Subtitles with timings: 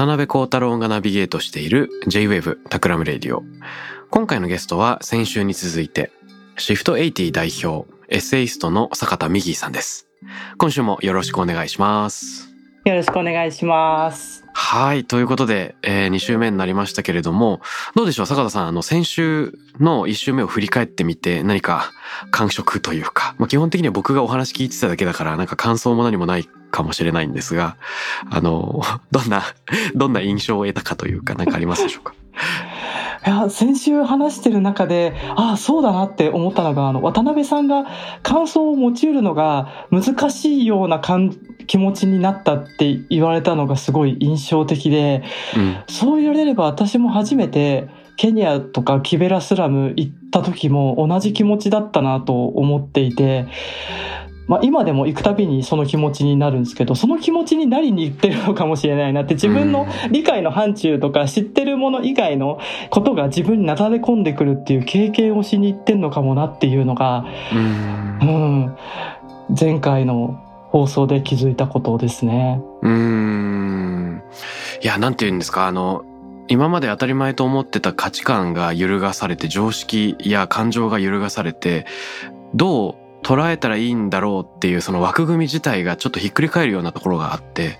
[0.00, 3.42] 渡邉康太郎がナビゲートしている J-Wave タクラムレディオ。
[4.08, 6.10] 今回のゲストは先週に続いて、
[6.56, 10.08] シフト80代表、エッセイストの坂田ミギーさんです。
[10.56, 12.48] 今週もよろしくお願いします。
[12.86, 14.42] よろしくお願いします。
[14.54, 15.04] はい。
[15.04, 17.60] ということで、え2週目になりましたけれども、
[17.94, 18.26] どうでしょう？
[18.26, 21.92] 坂田さん、あの、先週の1週目を振り返ってみて、何か
[22.30, 27.76] 感触というか、まあ、基本的には僕がお話聞いてただけだから、なんか感想も何もないかもしれないんですが、
[28.30, 29.42] あの、 どんな、
[29.94, 32.14] どんな印象を得たかというか、何かありますでしょうか？
[33.26, 37.84] いや先週話してる中でああそうだなって思ったのがあの渡辺さんが
[38.22, 45.22] 感想を持ち得るのが難しいような感気持ちになったって言われたのがすごい印象的で
[45.54, 45.76] うん。
[45.86, 53.46] そう言われれば私も初めてケニアとかキベラスラム行った時も同じ気持ちだったなと思っていて、
[54.46, 62.58] まあ、今でも行くたびにその気持ちになるんですけどその気持ちになりに行ってるのかもしれないなって自分の理解の範疇とか知ってるもの以外の
[62.90, 68.24] ことが自分になだれ込んでくるっていう経験をしに行ってんのかもなっていうのが、うんう。
[68.66, 68.76] ん、
[69.58, 72.62] 前回の放送で気づいたことですね。
[72.82, 74.22] うーん。
[74.82, 76.04] いや、なんて言うんですか、あの、
[76.48, 81.86] 今まで当たり前と思ってた価値観が揺るがされて、常識や感情が揺るがされて、
[82.54, 87.78] どう捉えたらいいんだろうっていうその枠組み自体がちょっとひっくり返るようなところがあって、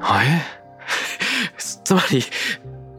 [0.00, 0.42] あえ？
[1.84, 2.22] つまり、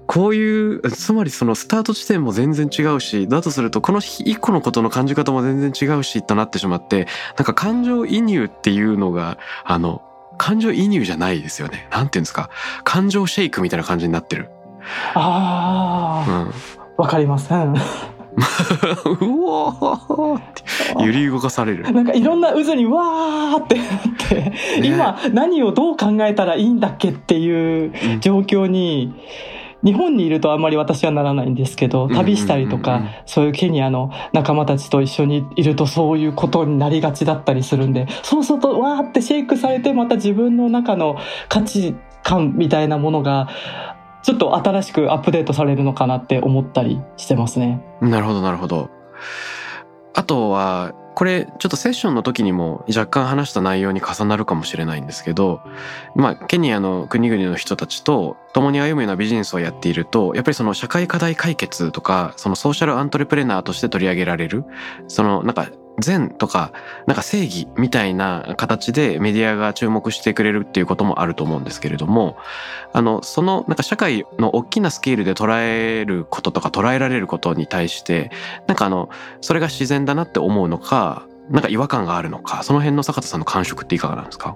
[0.07, 7.07] こういう、つまりそのスタート地点も全然違うし、だとするとこの一個のことの感じ方も全然違うし、となってしまって、
[7.37, 10.01] なんか感情移入っていうのが、あの、
[10.37, 11.87] 感情移入じゃないですよね。
[11.91, 12.49] なんていうんですか？
[12.83, 14.49] 感情シェイクみたいな感じになってる。
[15.13, 16.53] ああ、うん。
[16.97, 17.73] わかりません。
[18.35, 20.41] うおーっ
[20.97, 21.91] て揺り動かされる。
[21.91, 23.87] なんかいろんな渦にわーってなっ
[24.29, 29.13] て、今何をどう考えたらいいんだっけっていううん状況に、
[29.83, 33.03] 日本にいるとあんまり私はならないんですけど、旅したりとうんうんうんうん。
[33.03, 41.17] か、そういうケニアの仲間たちと一緒にいるとそういうことになりがちだったりするんで、そうするとわーってシェイクされてまた自分の中の
[41.49, 43.49] 価値観みたいなものが、
[44.23, 47.83] ちょっと新しくアップデートされるのかなって思ったりしてますね。
[48.01, 48.89] なるほど、なるほど。
[50.13, 55.61] あとは、これ、ちょっとセッションの時にも若干話した内容に重なるかもしれないんですけど、
[56.15, 64.65] まあ、ケニアの国々の人たちと共に歩むようなビジネスをやっていると、やっぱりその社会課題解決とか、そのソーシャルアントレプレナーとして取り上げられる、
[65.07, 65.67] そのなんか
[65.99, 66.71] 善とか、
[67.05, 72.37] なんか正義みたいな形でメディアが注目してくれるっていうこともあると思うんですけれども、
[72.93, 78.31] あの、そのなんか社会の大きなスケールで捉えることとか捉えられることに対して、
[78.67, 79.09] なんかあの、
[79.41, 84.55] それが自然だなって思うのか、なんか違和感があるのか、その辺の坂田さんの感触っていかがなんですか？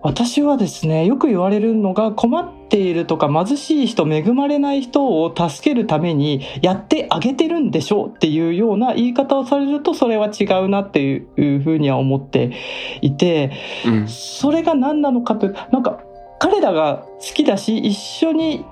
[0.00, 12.52] 私はですねよく言われるのが困っているとか貧しい人恵まれない人を助けるためにやってあげてるんでしょうっていうような言い方をされるとそれは違うなっていうふうには思って
[13.00, 13.52] いて
[13.84, 14.08] うん。
[14.08, 16.00] それが何なのかとなんか
[16.38, 18.64] 彼らが好きだし一緒に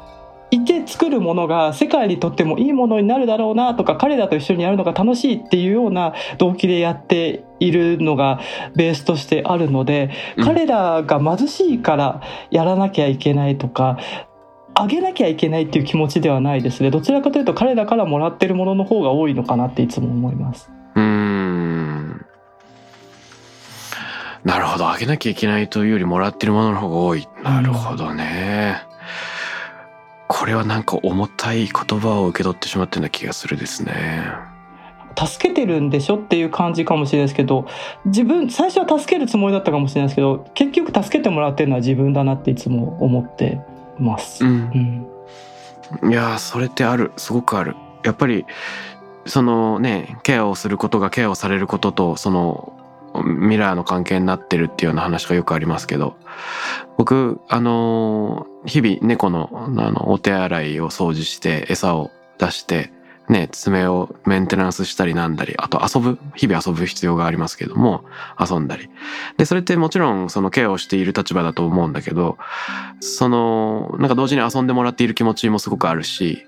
[0.56, 8.41] いて作るものが世界にとってもいいものになるだろうなとか彼らと一緒にやるのが楽しいっていうような動機でやっているのが
[8.74, 13.98] ベースとしてあるので、うん彼らが貧しいからやらなきゃいけないとか
[14.74, 20.70] あげなきゃいけないっていう気持ちではないですねどちらかというと彼らからもらってるものの方が多いのかなっていつも思います。
[20.94, 22.26] うーん。
[24.44, 24.88] なるほど。
[24.88, 27.28] あげなきゃいけないというよりもらってるものの方が多い。
[27.42, 28.80] なるほどね。
[30.28, 34.24] これはなんか重たい言葉を受け取ってしまったような気がするですね。
[35.18, 37.66] 助けてるんでしょっていう感じかもしれないですけど
[38.04, 43.60] 自分最初は助けるつもりだったかもしれないですけど結局助けてもらってるのは自分だなっていつも思って
[43.98, 44.44] ます。
[44.44, 44.48] う。
[44.48, 45.06] うんん
[46.10, 47.12] いやー、それってある。
[47.16, 47.76] すごくある。
[48.02, 48.44] やっぱり、
[49.26, 52.75] そのねケアをすることがケアをされることとその
[53.22, 56.16] ミラーの関係になってるっていうような話がよくありますけど
[56.97, 62.92] 僕あの日々猫のあのお手洗いを掃除して餌を出して
[63.28, 68.04] ね、爪をメンテナンスしたりなんだり、あと遊ぶ、日々遊ぶ必要がありますけども、
[68.39, 68.89] 遊んだり。
[69.36, 72.39] で、それってもちろんそのケアをしている立場だと思うんだけど、
[73.01, 76.47] その、なんか同時に遊んでもらっている気持ちもすごくあるし、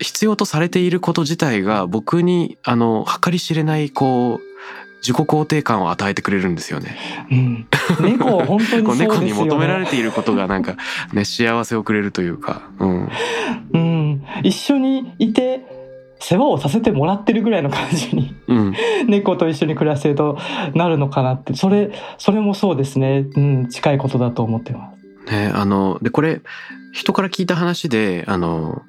[0.00, 4.47] 必要とされていること自体が僕に、あの、計り知れない、こう、
[5.00, 6.96] 自己肯定感を与えてくれるんですよね。
[7.30, 7.66] うん、
[8.00, 10.76] 猫本当に 猫に求められていることがなんか
[11.12, 13.08] ね幸せをくれるというか、うん、
[13.72, 15.64] うん、一緒にいて
[16.20, 18.74] 世話をさせてもらってるぐらいの感じに、うん、
[19.06, 20.36] 猫と一緒に暮らしてると
[20.74, 21.54] なるのかなって。
[21.54, 24.98] それそれもそうですね、うん、近いことだと思ってます。
[25.32, 26.40] ね、あのでこれ
[26.92, 28.82] 人から聞いた話であの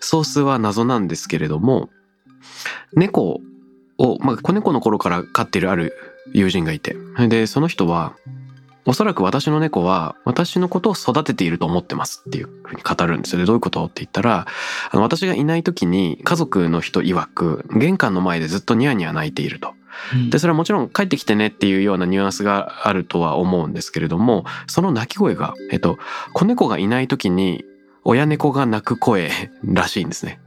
[0.00, 1.90] ソースは謎なんですけれども
[2.94, 3.40] 猫
[3.98, 5.94] を、まあ、子猫の頃から飼ってるある
[6.32, 6.96] 友人がいて、
[7.28, 8.14] で、その人は、
[8.86, 13.38] おそらく私の猫は私のことを育てていると思ってますっていうふうに語るんですよ。
[13.38, 14.46] で、どういうことって言ったら、
[14.90, 19.72] あの私がいない時に家族の人曰く玄関の前でずっとニヤニヤ泣いていると。
[20.28, 25.98] で、それはもちろん帰ってきてねっていうようなニュアンスがあるとは思うんですけれども、その鳴き声が、えっと、
[26.34, 27.64] 子猫がいない時に
[28.02, 29.30] 親猫が鳴く声
[29.64, 30.40] らしいんですね。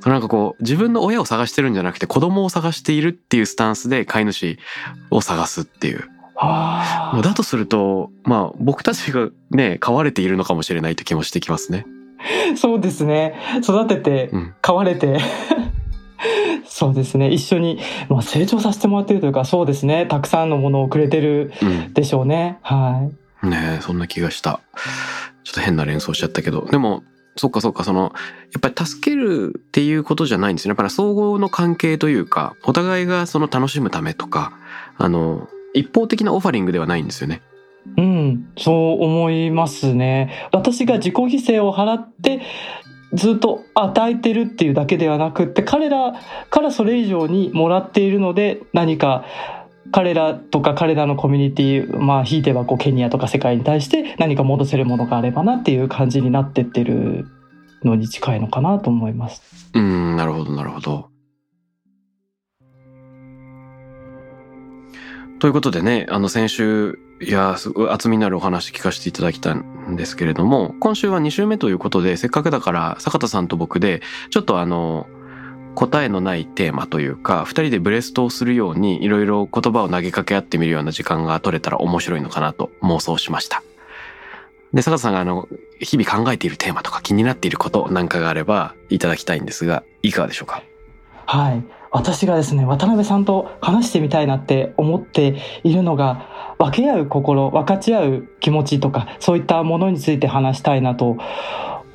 [0.00, 4.58] そなんかこう自分の親を探してるんじゃなくて子供を探しているっていうスタンスで飼い主
[5.10, 6.08] を探すっていう。
[6.36, 11.86] だとするとまあ僕たちがね飼われているのかもしれないって気もしてきますね。
[12.56, 13.34] そうですね。
[13.62, 14.30] 育てて
[14.60, 15.20] 飼われて、うん、
[16.66, 17.30] そうですね。
[17.30, 20.06] 一緒に、まあ、成長させてもらってるというかそうですね。
[20.06, 21.52] たくさんのものをくれてる
[21.92, 23.10] でしょうね、うん、は
[23.42, 23.46] い。
[23.46, 24.60] ねそんな気がした。
[25.44, 26.66] ちょっと変な連想しちゃったけど。
[26.66, 27.04] でも
[27.36, 28.12] そっかそっか、その、
[28.52, 30.70] やっぱり助けるっていうことじゃないんですね。
[30.70, 34.52] やっぱり総合の関係というか、お互いがその楽しむためとか、
[34.96, 37.42] あの、一方的なオファリングではないんですよね。
[37.96, 40.48] うん、そう思いますね。
[40.52, 42.40] 私が自己犠牲を払って、
[43.14, 46.14] ずっと与えてるっていうだけではなくって彼ら
[46.50, 49.24] からそれ以上にもらっているので何か
[49.92, 57.26] 彼らとか彼らのコミュニティまあひいてはこうケニアとか世界に対して何か戻せるものがあればなっていう感じになってってる
[57.84, 59.42] のに近いのかなと思います。
[59.74, 61.10] うんなるほどなるほど。
[65.40, 74.00] ということでねあの先週いやすごい厚みのあるお話聞かせていただきたんですけれども今週は2週目ということでせっかくだから坂田さんと僕で
[74.30, 75.06] ちょっとあの
[75.74, 83.62] 答えのないテーマというか、二人でブレストをするようにいろいろ言葉を投げかけ合ってみるような時間が取れたら面白いのかなと妄想しました。
[84.72, 85.48] で、坂田さんがあの、
[85.80, 90.62] 日々考えているテーマとか気になっていることなんかがあればいただきたいんですが、いかがでしょうか？
[91.26, 91.62] はい。
[91.90, 101.18] 私がですね、渡辺さんと話してみたいなって思っているのが、分け合う心、分かち合う気持ちとか、そういったものについて話したいなと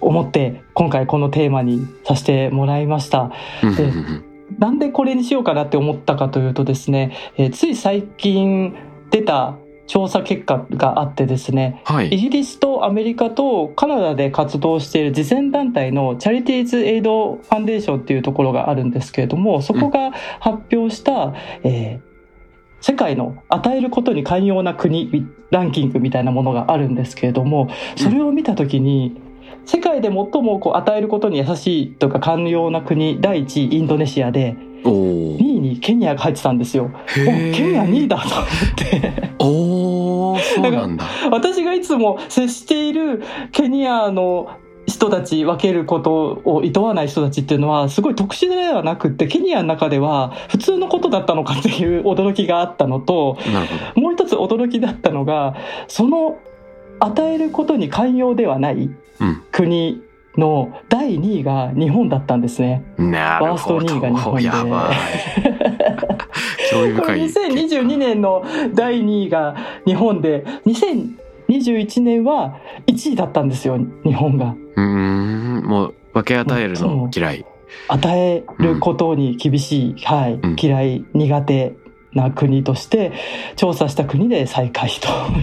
[0.02, 3.32] 思って今回このテーマにさせてもらいました。
[3.62, 3.92] で
[4.58, 8.76] なんでこれにしようかなって思ったかというとですね、えー、つい最近
[9.12, 9.58] 出た
[9.90, 29.20] 調査結果があってですね、はい、イギリスとアメリカとカナダで活動している慈善団体のチャリティーズ・エイド・ファンデーションっていうところがあるんですけれどもそこが発表した、うん、えー、世界の与えることに寛容な国ランキングみたいなものがあるんですけれどもそれを見た時に、
[29.70, 36.90] 世界で最もこう与えることに優しいとか寛容な国第1位インドネシアで2位にケニアが入ってたんですよ。
[37.14, 39.30] ケニア2位だと思って。
[39.38, 41.06] おそうなんだ。
[41.30, 43.22] 私がいつも接している
[43.52, 44.58] ケニアの
[44.88, 53.38] 人たち分けることを厭わない人たちっていうのはすごい特殊ではなくってケニアの中では普通のことだったのかっていう驚きがあったのと
[53.94, 55.56] もう一つ驚きだったのが
[55.88, 56.40] その
[57.00, 58.90] 与えることに寛容ではない
[59.52, 60.02] 国
[60.38, 62.84] の第2位が日本だったんですね。
[62.98, 63.76] なるほど。
[63.76, 64.50] ワースト2位が日本で。
[66.72, 67.20] 興味深い。
[67.28, 72.58] 2022年の第2位が日本で、2021年は
[72.88, 74.56] 1位だったんですよ、日本が。
[74.76, 77.46] うん、もう分け与えるの嫌い。
[77.88, 81.76] 与えることに厳しい、うん、はい、嫌い、苦手
[82.14, 83.12] な国として
[83.56, 84.90] 調査した国で最下位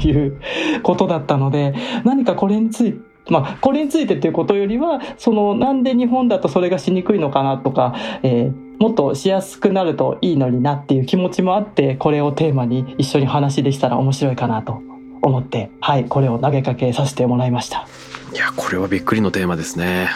[0.00, 0.40] という
[0.82, 14.80] ことだったので何かこれについてまあ、これについてということよりはそのなんで日本だとそれがしにくいのかなとか、えー、もっとしやすくなるといいのになっていう気持ちもあってこれをテーマに一緒に話できたら面白いかなと
[15.22, 17.86] 思ってはいこれを投げかけさせてもらいました。
[18.32, 20.10] いやこれはびっくりのテーマですね。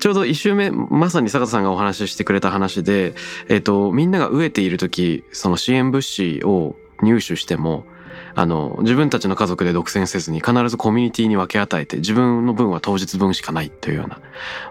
[0.00, 3.14] ちょうど一周目まさに坂田さんがお話ししてくれた話で、
[3.48, 7.84] えっと、みんなが飢えている時その支援物資を入手しても
[8.34, 14.20] あの自分たちの家族で独占せずに必ずコミュニティに分け与えて自分の分は当日分しかないというような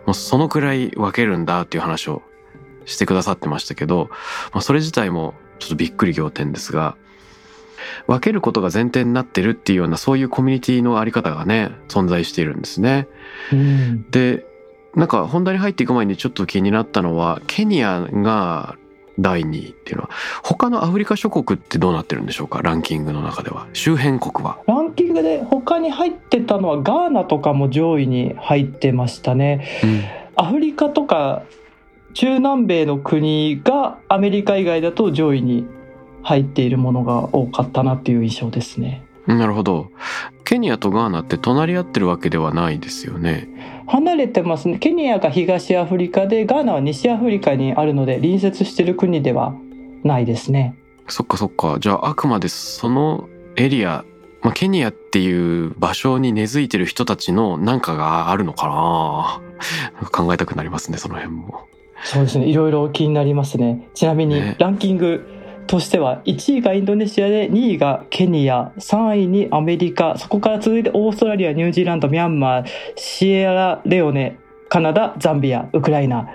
[0.06, 2.22] もうそのくらい分けるんだっていう話を
[2.86, 4.10] してくださってましたけど、
[4.53, 6.96] まあ、それ自体もちょっとびっくり仰天ですが
[8.08, 13.08] 分けることが前提になってるっていうようなそういうコミュニティのあり方がね存在しているんですね。
[13.51, 14.46] うんで
[14.96, 18.75] なんか本題に入っていく前にちょっと気になったのはケニアが
[19.22, 20.10] 第2位っていうのは
[20.44, 22.62] 他のアフリカ諸国ってどうなってるんでしょうか？
[22.62, 24.60] ランキングの中では周辺国は。
[24.68, 30.30] ランキングで他に入ってたのはガーナとかも上位に入ってましたね。
[30.36, 31.44] アフリカとか
[32.14, 35.66] 中南米の国がアメリカ以外だと上位に
[36.24, 39.04] 入っているものが多かったなっていう印象ですね。
[39.28, 39.92] なるほど。
[40.44, 43.84] ケニアとガーナって隣り合ってるわけではないですよね。
[43.88, 44.78] 離れてますね。
[44.80, 49.54] ケニアが東アフリカでガーナは西アフリカにあるので隣接してる国では
[50.04, 50.76] ないですね。
[51.08, 51.78] そっかそっか。
[51.80, 54.06] じゃああくまでそのエリア、
[54.42, 59.42] まあ、ケニアっていう場所に根付いてる人たちのなんかがあるのかな
[60.02, 61.68] なんか考えたくなりますね、その辺も。
[62.04, 62.48] そうですね。
[62.48, 63.88] いろいろ気になりますね。
[63.94, 65.26] ちなみにねランキング
[65.70, 76.28] としては1位がインドネシアで2位がケニア3位にアメリカそこから続いてオーストラリアニュージーランドミャンマーシエラレオネカナダザンビアウクライナ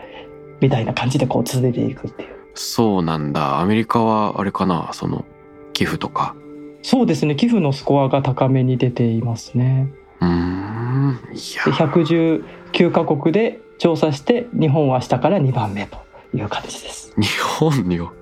[0.61, 3.61] みたいな感じでこう続いていくっていうそうなんだ。
[3.61, 5.25] アメリカはあれかな、その
[5.73, 6.37] 寄付とか。
[6.83, 11.19] そうですね寄付のスコアが高めに出ていますねうーん。
[11.33, 11.75] いでや。
[11.75, 15.99] 119カ国で調査して日本は下から2番目と
[16.35, 18.13] いう感じです日本よ。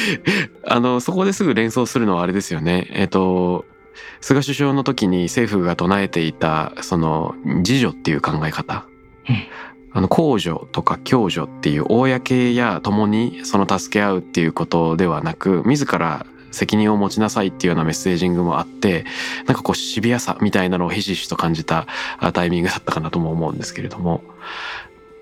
[0.66, 2.88] あの、そこですぐ連想するのはあれですよね。
[2.90, 3.64] えっと、
[4.20, 8.86] 菅首相の時に政府が唱えていた、その、自助っていう考え方。
[9.28, 9.36] うん
[9.94, 19.04] あの、公助とか共助っていう、公や共にその助け合うっていうことではなく、自ら責任を持ちなさいっていうようなメッセージングもあって、
[19.46, 21.86] なんかこうシビアさみたいなのをひしひしと感じた
[22.18, 24.22] あタイミングだったかなとも思うんですけれども、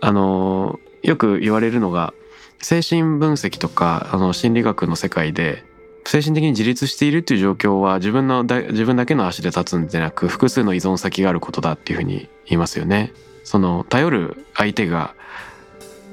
[0.01, 2.15] あの、よく言われるのが、
[2.61, 5.65] 精神分析とかあの心理学の世界で
[6.05, 13.13] 精神的に自立しているっていう状況は自分のだ自分だけの足で立つんじゃなく複数の依存先があることだっていうふうに言いますよね。
[13.45, 15.15] その頼る相手が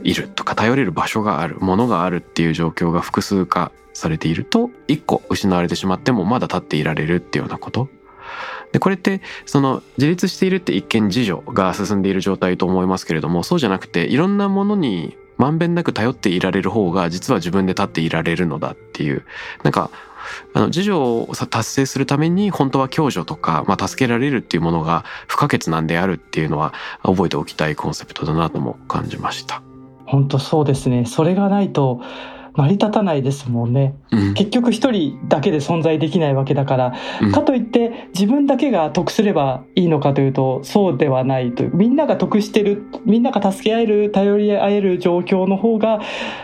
[0.04, 7.90] いるとか頼れる場所があるものがあるっていう状況が複数化されていると一個失われてしまってもまだ立っていられるっていうようなこと。
[8.72, 19.24] でこれってその自立しているって一見自助が進んでいる状態と思いますけれどもそうじゃなくていろんなものにまんべんなく頼っていられる方が実は自分で立っていられるのだっていう
[19.64, 19.92] なんか
[20.54, 29.62] あの事情を達成するために本当は共助とか、まあ、助けられるっていうものが不可欠なんであるっていうのは覚えておきたいコンセプトだなとも感じました。
[30.06, 32.02] 本当そうですねそれがないと
[32.58, 33.96] 成り立たないですもんね。
[34.12, 34.34] うん。
[34.34, 37.32] 結局一人だけで存在できないわけだから、うん。
[37.32, 41.76] かといって自分だけが得すればいいのかというとそうではないという。
[41.76, 46.02] みんなが得してるみんなが助け合える頼り合える状況の方が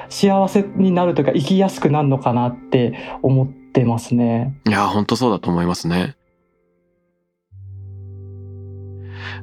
[0.10, 2.94] 幸せになるというか生きやすくなるのかなって
[3.24, 4.56] 思ってますね。
[4.68, 6.16] いや本当そうだと思いますね。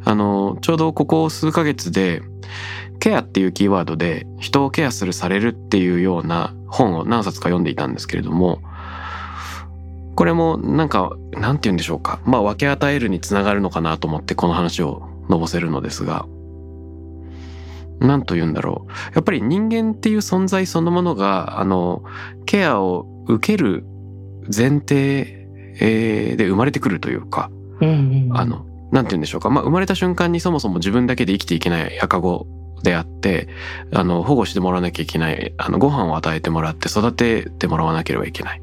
[0.04, 2.22] あのちょうどここ数ヶ月で
[3.00, 8.60] ケアっていうキーワードで人をケアするされるっていうような本を何冊か読んでいたんですけれども
[10.14, 12.20] これもなんかなんて言うんでしょうか。
[12.24, 16.26] まあ分け与えるにつながるのかなと思ってこの話をのぼせるのですが
[18.00, 18.92] なんと言うんだろう。
[19.14, 22.02] やっぱり人間っていう存在そのものがあの
[22.44, 23.84] ケアを受ける
[24.54, 25.48] 前提
[25.80, 32.46] えーで生まれてくるというかうんうん、あのなんて言うんでしょうか、まあ、生まれた瞬間にそもそも自分だけで生きていけない赤子
[32.82, 33.48] であって
[33.92, 38.62] あの保護してもらわなきゃいけないあのご飯を与えてもらって育ててもらわなければいけない。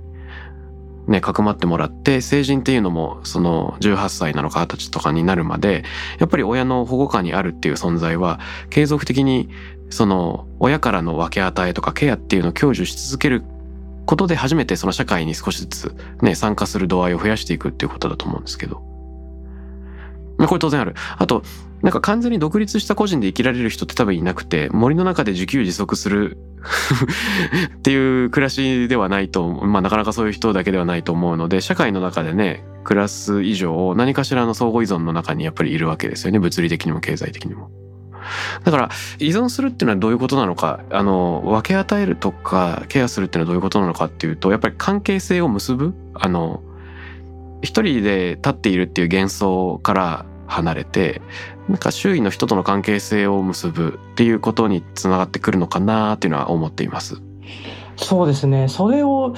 [1.08, 5.86] ね、かくまってもらって成人っていうのもその18歳なのか20歳とかになるまで
[6.20, 9.48] やっぱり親の保護下にあるっていう存在は継続的に
[9.90, 13.44] その親からの分け与えとかケアっていうのを享受し続ける
[14.06, 18.88] ことで初めてその社会に少しずつね参加する度合いを増やしていくっていうことだと思うんですけど。
[20.46, 20.94] これ当然ある。
[21.18, 21.42] あと、
[21.88, 26.38] なんか完全に独立した個人で生きられる人って多分いなくて、森の中で自給自足する
[27.80, 36.40] っていう暮らしではないと、まあなかなかそういう人だけではないと思うので、社会の中でね、暮らす以上、何かしらの相互依存の中にやっぱりいるわけですよね。
[36.40, 37.72] 物理的にも経済的にも。
[38.66, 38.90] だから
[39.20, 46.62] 依存するっていうのはどういうことなのかあの分け与えるとかケアするっていうのはどういうことなのかっていうとやっぱり関係性を結ぶあの
[47.62, 51.22] 一人で立っているっていう幻想から離れて
[51.70, 57.22] なんか周囲の人との関係性を結ぶっていうことにつながってくるのかなっていうのは思っています。
[57.98, 59.34] そうですねそれを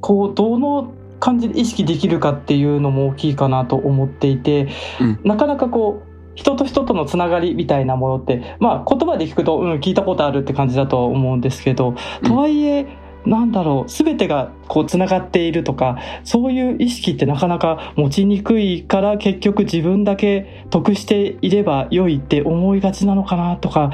[0.00, 4.68] こうどの感じで意識できるかっていうのも大きいかなと思っていて、
[5.00, 12.86] うんなかなかこう人と人とのつながりみたいなものってまあ言葉で聞くと、うん、聞いたことあるって感じだと思うんですけどとはいえ、
[13.26, 23.90] なんだろう全てがこうつながっているとかそういう意識ってなかなか持ちにくいから結局自分だけ得していれば良いって思いがちなのかなとか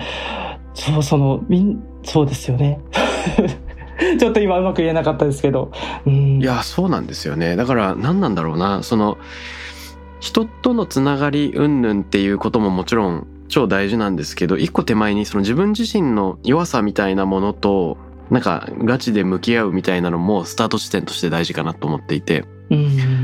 [0.74, 2.80] そうそのみんそうですよね。
[4.18, 5.70] ちょっと今うまく言えなかったですけど。
[6.06, 9.18] うん、いやそうなんですよねだから何なんだろうなその
[10.18, 17.98] 人とのつながり云々っていうことももちろん超大事なんですけど一個手前にその自分自身の弱さみたいなものと
[18.30, 22.44] なんかガチで向き合うみたいなのもスタート地点として大事かなと思っていて。
[22.70, 22.74] う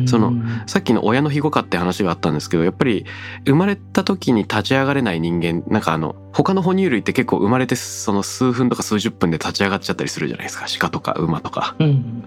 [0.02, 0.06] ん。
[0.06, 0.34] その
[0.66, 3.06] さっきの親の庇護下って話があったんですけどやっぱり
[3.46, 10.66] 生まれた時に立ち上がれない人間なんかあの他の哺乳類って結構生まれてその数分とか数十分で立ち上がっちゃったりするじゃないですか。
[10.78, 11.76] 鹿とか馬とか。
[11.78, 12.24] うん。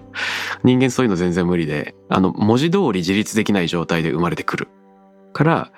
[0.64, 4.68] 人間そういうの全然無理であの文字通り自立できない状態で生まれてくる
[5.32, 5.72] から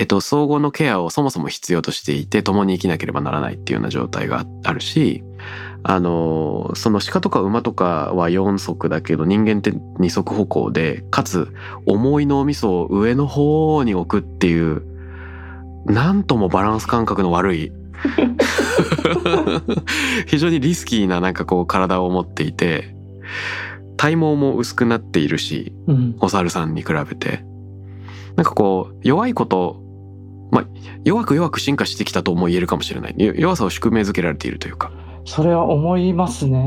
[0.00, 5.22] えっと、相互のケアをそもそも必要としていて共に生きなければならないっていうような状態があるし
[5.82, 11.52] あのその鹿とか馬とかは4足だけど人間って2足歩行でかつ
[11.84, 14.82] 重い脳みそを上の方に置くっていう
[15.84, 17.70] なんともバランス感覚の悪い
[20.26, 22.96] 非常にリスキーななんかこう体を持っていて
[23.98, 26.16] 体毛も薄くなっているしうん。
[26.20, 27.44] お猿さんに比べて。
[28.36, 29.79] なんかこう弱いこと
[30.50, 30.66] まあ
[31.04, 34.92] 弱く弱く進化してきたとも言えるかもしれない弱さを宿命づけられているというか
[35.24, 36.58] それは思いますね。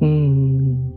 [0.00, 0.92] うん。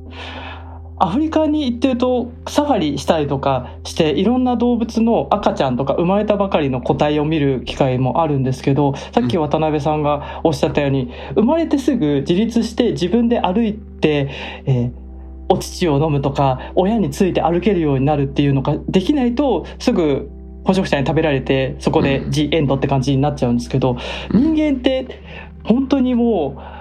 [0.97, 14.29] アフリカに行ってるとサファリしたりとかしていろんな動物の赤ちゃんとか生まれたばかりの個体を見る機会もあるんですけどさっき渡辺さんがおっしゃったように生まれてすぐ自立して自分で歩いて、
[14.65, 15.05] えー
[15.47, 20.31] お乳を飲むとか親について歩けるようになるっていうのができないとすぐ
[20.65, 22.31] 捕食者に食べられてそこでうん。
[22.31, 23.97] ジ・エンドって感じになっちゃうんですけど
[24.31, 25.21] 人間って
[25.63, 26.75] 本当にもう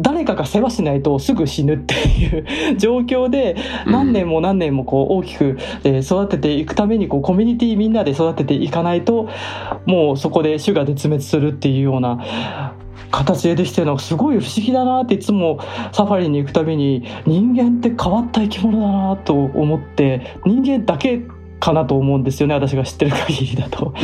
[0.00, 2.44] 誰かが世話しないとすぐ死ぬっていう
[2.78, 9.28] 状況で何年も何年もこう大きくえー育てていくためにこうコミュニティみんなで育てていかないと
[9.86, 12.74] もうそこで種が絶滅するっていうような
[13.10, 15.58] 形でできてるのがすごい不思議だなっていつも
[15.92, 21.22] サファリに行くたびに人間って変わった生き物だなと思って人間だけ
[21.60, 23.94] かなと思うんですよね私が知ってる限りだと。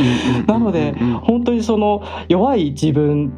[0.47, 3.33] なので本当にその弱い自分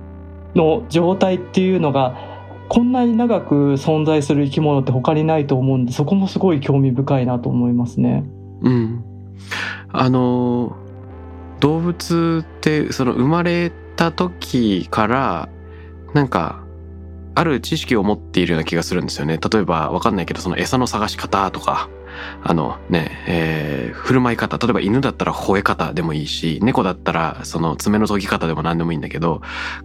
[0.55, 2.17] の状態っていうのが
[2.69, 8.23] こんなに長く存在する生き物って他にないと思うんでそこもすごい興味深いなと思いますね。
[8.61, 9.03] うん
[9.89, 10.75] あの
[11.59, 15.49] 動物ってその生まれた時から
[16.13, 16.63] なんか
[17.35, 21.89] ある知識を持っているような気がするんですよね例えばわかんないけどその餌の探し方とか
[22.43, 24.57] あのね、えー振る舞い方。
[24.57, 29.41] 例えば犬だったら吠え方でもいいし猫だったらその爪の研ぎ方でも何でもいいんだけど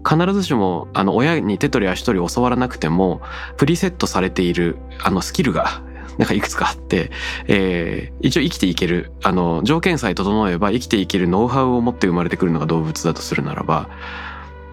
[0.08, 3.20] 必ずしもあの親に手取り足取り教わらなくても
[3.56, 5.82] プリセットされているあのスキルが
[6.18, 7.10] なんかいくつかあって、
[7.48, 13.88] えー一応生きていけるあの条件さえ整えば生きていけるノウハウを持って生まれてくるのが動物だとするならば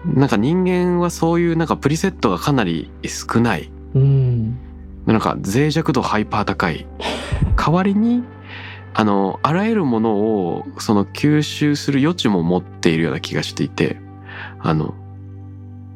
[0.04, 3.70] なんか人間はそういうなんかプリセットがかなり少ない。
[3.94, 4.58] うん。
[5.12, 6.86] なんか脆弱度ハイパー高い
[7.56, 8.22] 代わりに
[8.94, 13.96] あのあらゆるものをその吸収する余地も持っているような気がしていて
[14.58, 14.94] あの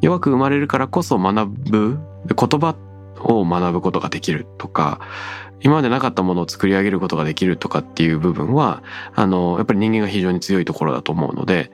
[0.00, 2.76] 弱く生まれるからこそ学ぶ言葉
[3.20, 5.00] を学ぶことができるとか
[5.60, 8.82] 今までなかったものを作り上げることができるとかっていう部分は
[9.14, 11.70] あのやっぱり人間が非常に強いところだと思うので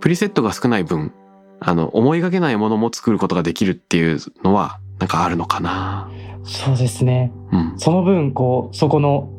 [0.00, 1.12] プリセットが少ない分
[1.60, 6.10] あの思いがけないものも作ることができるっていうのはなんかあるのかな。
[6.44, 9.30] そうですねうんその分こうそこの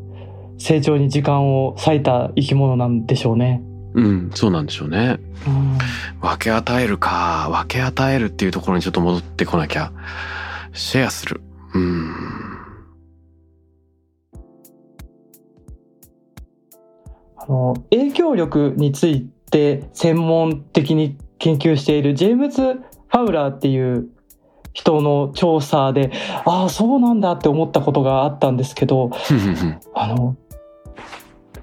[0.59, 3.63] 成長に時間を割いた生き物なんでしょうね。
[3.93, 5.17] うん、そうなんでしょうね。
[5.47, 5.77] うん
[6.21, 9.91] 分け与えるか、分け与えるっていうところにちょっと戻ってこなきゃ。
[10.73, 11.41] シェアする。
[11.73, 12.13] うん。
[17.37, 24.09] あの影響力について専門的に研究しているジェームズ・ファウラーっていう
[24.79, 26.11] 人の調査で
[26.45, 29.11] ああそうなんだって思ったことがあったんですけど
[29.93, 30.37] あの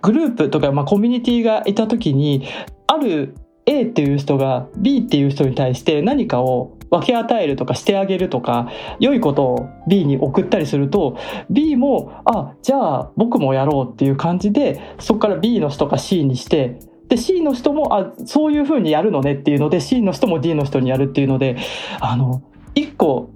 [0.03, 2.47] グループとか、まあ、コミュニティがいた時に
[2.87, 11.17] ある A っていう人が B っていう人に対して何かを分け与えるとかしてあげるとか良いことを B に送ったりすると
[11.51, 21.57] B もあじゃあ僕もやろうっていう感じでそこから B の人が C にしてで C の人もあそういうふうにやるのねっていうので C の人も D の人にやるっていうので
[22.01, 22.43] あの
[22.77, 23.33] 1個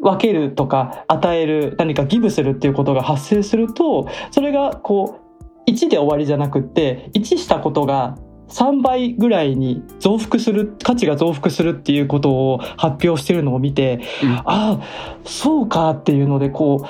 [0.00, 5.20] 分けるとか与える何かギブするっていうことが発生するとそれがこ
[5.66, 8.16] う1で終わりじゃなくって1したことが
[8.48, 14.80] 3倍ぐらいに増幅する価値が増幅するっていうことを発表してるのを見て、うん、ああ
[15.24, 16.86] そうかっていうのでこう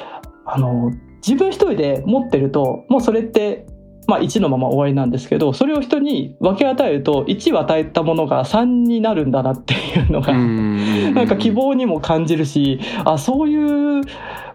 [0.46, 0.90] あの
[1.26, 3.66] 自分一人で持ってるともうそれって
[4.10, 14.02] まあ、1のまま終わりなんですけどそれを人に分け与えると1を与えたものが3になるんだなっていうのがなんか希望にも感じるしあそういう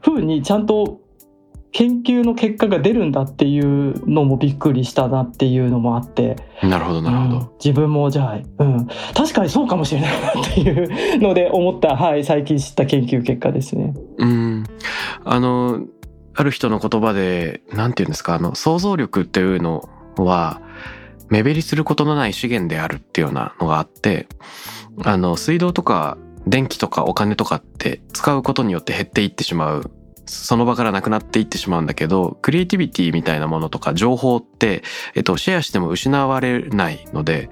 [0.02, 1.00] ふうにちゃんと
[1.72, 6.36] 研究の結果が出るんだっていうのもびっくりしたなっていうのもあって。
[6.62, 13.94] なるほどなるほど、うん、自分もじゃあ、うん、確かにそうかもしれないなっていうので思った、はい、最近知った研究結果ですね。
[14.18, 14.64] うん。
[15.26, 15.82] あの
[16.36, 20.62] ある人の言葉で、なんて言うんですか、あの、想像力っていうのは、
[21.30, 24.28] 目減りすることのない資源であるっていうようなのがあって、
[25.04, 26.18] あの、水道とか
[26.48, 29.92] 電気とかお金とかって使うことによって減っていってしまう。
[30.28, 37.50] その場からなくなっていってしまうんだけど、クリエイティビティみたいなものとか情報って、えっと、シェアしても失われないので、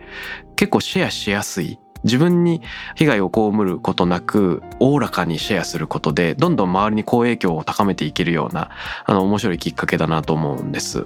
[0.56, 2.61] 結構シェアしやすい自分に
[2.95, 8.71] 被害を被ることなくおおらかにシェアすることでどんどん周りに好影響を高めていけるような
[9.05, 11.05] あの面白いきっかけだなと思うんです。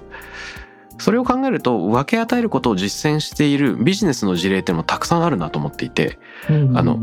[0.98, 6.18] それを考えると分け与えることを実践しているビジネスの事例っていうのもたくさんあるなと思っていて、
[6.50, 6.98] うんうん、あの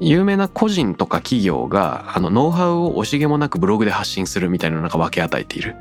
[0.00, 5.76] 有名な個人とか企業があのノウハウを惜しげもなくブログで発信するみたいなのが分け与えている。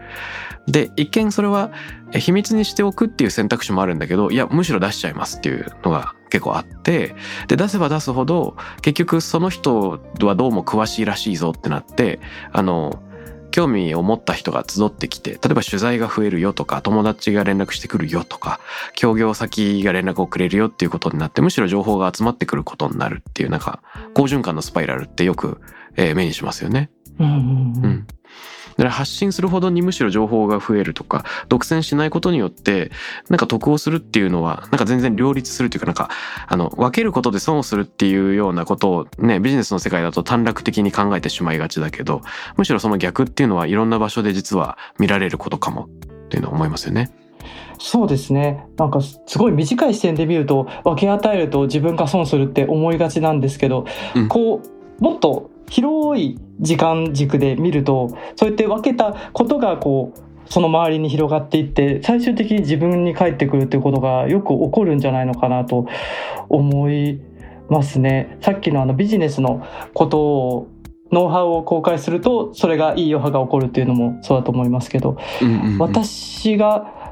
[0.68, 1.72] で一見それは
[2.14, 7.16] 秘密にしておくっていう選択肢もあるんだけどいやむしろ出しちゃいますっていうのが結構あって
[7.48, 12.22] で出せば出すほど結局その人はどうも詳しいらしいぞってなって
[12.54, 13.04] あの
[13.54, 18.60] 興味を持った人が集ってきて例えば取材が増えるよとか友達が連絡してくるよとか
[18.96, 23.84] 協業先が連絡をくれるよっていうことになってむしろ情報が集まってくることになるっていうなんか
[24.16, 25.62] 好循環のスパイラルってよく、
[25.96, 26.90] えー、目にしますよね。
[27.20, 28.08] うん、うんうん
[28.78, 32.92] 発信するほどにむしろ情報が増えるとか、独占しないことによって、
[33.30, 36.10] なんか得をするっていうのは、なんか全然両立するというか、なんか、
[36.48, 42.22] あの、分けることで損をするっていうようなことをね、ビジネスの世界だと短絡的に考えてしまいがちだけど、
[42.58, 45.90] むしろその逆っていうのはいろんな場所で実は見られることかも
[46.26, 47.12] っていうのは思いますよね。
[47.80, 65.88] そうですねなんかすごい短い視点で見ると分け与えると自分が損するって思いがちなんですけど、うん、こうもっと広い時間軸で見るとそうやって分けたことがこうその周りに広がっていって最終的に自分に返ってくるっていうことがよく起こるんじゃないのかなと
[66.50, 67.20] 思い
[67.70, 68.38] ますね。
[68.42, 70.68] さっきのあのビジネスのことを
[71.12, 77.03] ノウハウを公開するとそれがいい余波が起こるっていうのもそうだと思いますけど、うんうんうん、私が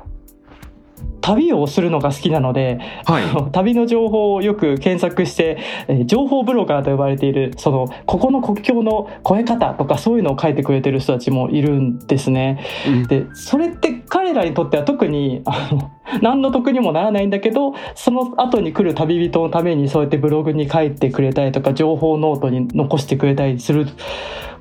[1.21, 12.65] 旅をするのが好きなので、はい、旅の情報をよく検索して、えー、情報ブロガーと呼ばれているそのここの国境の越え方とかそういうのを書いてくれてる人たちもいるんですね。
[12.87, 23.85] うん、でそれって彼らにとっては特にあの 何の得にもならないんだけどその後に来る旅人のためにそうやってブログに書いてくれたりとか情報ノートに残してくれたりする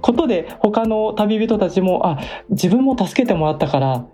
[0.01, 2.19] ことで他の旅人たちもあ
[2.51, 4.07] 自分も助けてもらったから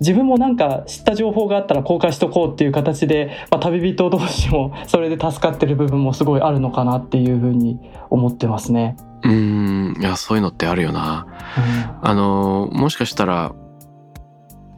[0.00, 7.78] 自分もなんか知った情報があったら公開しとこうっていう形で、まあ、旅人同士も それで助かってる部分もすごいあるのかなっていうふうに
[8.10, 8.96] 思ってますね。
[9.22, 11.26] うんいやそういうのってあるよな。
[12.02, 13.52] うん、あのもしかしたら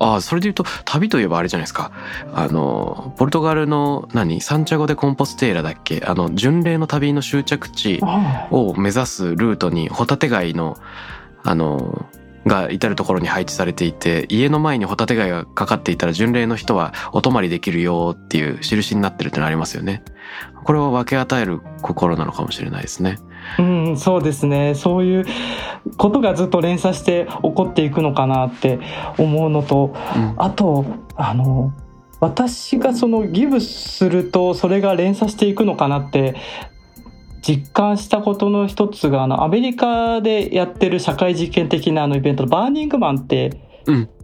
[0.02, 1.92] ああそれで言うと旅といえばあれじゃないですか。
[2.34, 4.40] あのポルトガルの何？
[4.40, 6.02] サンチャゴ・でコンポステーラだっけ？
[6.06, 8.00] あの巡礼の旅の終着地
[8.50, 10.78] を目指すルートにホタテ貝の
[11.44, 12.06] あの
[12.46, 20.02] が至る所に配置されていて家の前にホタテ貝がかかっていたら巡礼の人はお泊まりできるよっていう印になってるってのありますよね。
[20.64, 23.18] これは分け与える心なのかもしれないですね。
[23.58, 24.74] うん、そうですね。
[24.74, 25.26] そういう
[25.96, 28.78] ことがずっと連鎖して起こっていくのかなって
[29.18, 30.84] 思うのと、うん、あと
[31.16, 31.72] あの
[32.20, 36.36] 私がそのギブするとそれが連鎖していくのかなって
[37.40, 43.60] 実感したことの一つがあのアメリカでやってる社会実験的なあのイベントのバーニングマンって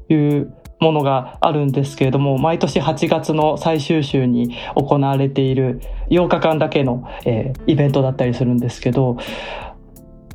[0.08, 9.16] いうものがあるんですけれども、毎年8月の最終週に行われている8日間だけの、えー、イベントだったりするんですけど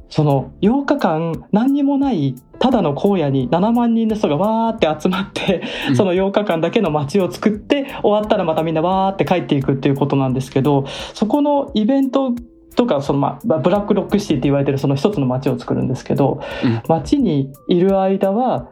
[0.10, 5.64] その8日間何にもないただの荒野に7万人の人がわーって集まって、
[5.96, 12.36] その8日間だけの街を作って終わったらまたみんなわーって帰っていくっていうことなんですけどそこのイベント
[12.76, 18.70] とかその、まあ、ブラックロックシティって言われてるその一つの街を作るんですけど、うん、街にいる間は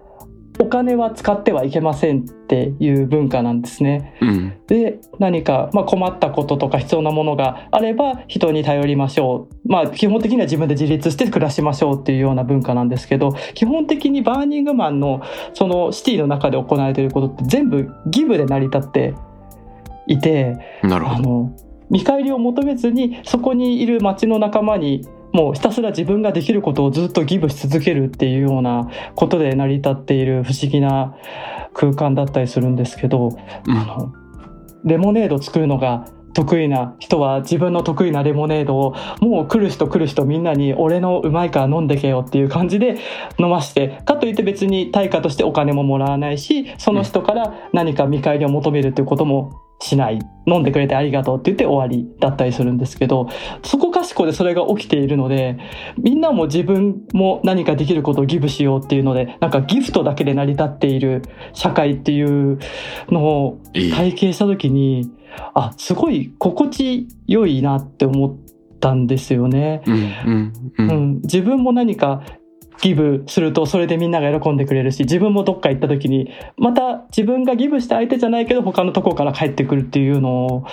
[0.61, 4.17] お金は使ってはいけませんっていう文化なんですね。
[4.21, 4.57] うん。
[4.67, 19.15] で何か、まあ、困ったこととか必要なものがあれば人に頼りましょう、まあ、基本的には自分で自立して暮らしましょうっていうような文化なんですけど基本的にバーニングマンのそのシティの中で行われていることって全部ギブで成り立って
[20.07, 21.15] いてなるほど。
[21.15, 21.55] あの
[21.89, 31.15] 見返りを求めずにそこにいる町の仲間にもうひたすら自分ができることをずっとギブし続けるっていうようなことで成り立っている不思議な
[31.73, 33.29] 空間だったりするんですけど、
[33.65, 34.13] うんあの
[34.85, 42.97] レモネード作るのが得意な人は自分の得意なレモネードをもう来る人来る人みんなに俺のうまいから飲んでけよっていう感じで
[43.37, 50.19] 飲ましてかといって別に対価としてお金ももらわないしその人から何か見返りを求めるっていうこともしない。
[50.45, 53.29] 飲んでくれてありがとうって言って終わりだったりするんですけど
[53.63, 55.59] そこかしこでそれが起きているので
[55.97, 61.21] みんなも自分も何かできることをギブしようっていうのでなんかギフトだけで成り立っている
[61.53, 62.57] 社会っていう
[63.09, 65.11] のを体験した時に
[65.53, 68.35] あすごい心地よいなって思っ
[68.79, 69.81] たんですよね。
[69.85, 72.23] うんうんううんん、自分も何か
[72.81, 80.65] ギブするとそれでみんなが喜んでくれるし自分もどっか行った時にまた自分がギブした相手じゃないけど他のところから帰ってくるっていうのを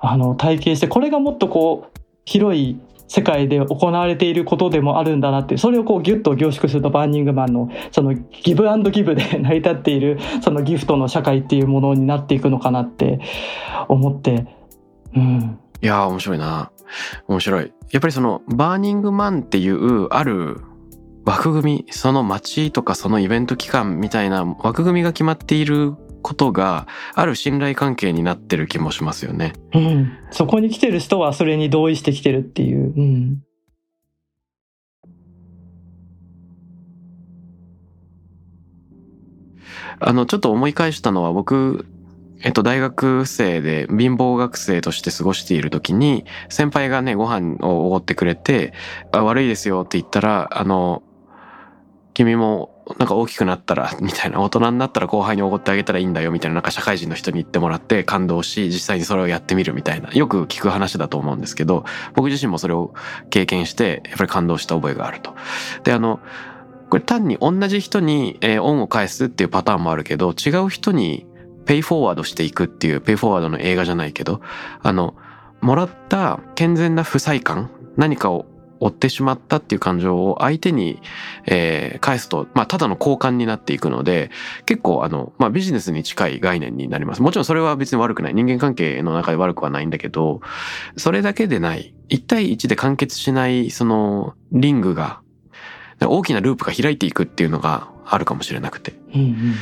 [0.00, 2.78] あの体験してこれがもっとこう広い
[3.10, 13.18] 世界で行われていることでもあるんだなってそれをこうギュッと凝縮するとバーニングマンのそのギブアンドギブで 成り立っているそのギフトの社会っていうものになっていくのかなって
[13.88, 14.46] 思って、
[15.16, 16.70] うん、いやー面白いな。
[17.26, 17.72] 面白い。
[17.90, 20.60] やっぱりそのバーニングマンっていうある
[21.24, 29.52] 枠組みその街とかそのイベント期間みたいな枠組みが決まっていることがある信頼関係になってる気もしますよね。
[29.74, 32.94] うん、そこに来てる人はそれに同意してきてるっていう。
[32.96, 33.42] うん
[40.02, 41.86] あのちょっと思い返したのは僕
[42.42, 48.72] えっと、大学生で貧乏学生として過ごしている時に先輩がねご飯をおごってくれて
[49.12, 51.02] 「あ悪いですよ」って言ったら「あの
[52.14, 62.94] 君もなんか大きくなったら」みたいな大人になったら後輩におごってあげたらいいんだよみたいななんか社会人の人に言ってもらって感動し実際にそれをやってみるみたいなよく聞く話だと思うんですけど僕自身もそれを
[63.30, 65.34] 経験してやっぱり感動した覚えがあると。
[65.84, 66.20] であの
[66.90, 71.24] これ単に同じ人に、え恩を返すっていうパターンもあるけど違う人に
[71.64, 74.40] ペイフォワードしていくっていうペイフォワードの映画じゃないけど
[74.82, 75.14] あの
[75.60, 78.46] もらった健全な不細感何かを
[78.80, 81.00] 追ってしまったっていう感情を相手に、
[81.46, 84.30] えー返すと、まあ、ただの交換になっていくので
[84.66, 87.22] 結構あの、まあ、ビジネスに近い概念になります。
[87.22, 88.34] もちろんそれは別に悪くない。
[88.34, 90.40] 人間関係の中で悪くはないんだけど
[90.96, 91.94] それだけでない。
[92.08, 95.20] 一対一で完結しないそのリングが
[96.00, 98.94] 大きなループが開いていくっていうのがあるかもしれなくて。
[99.14, 99.54] うんうん。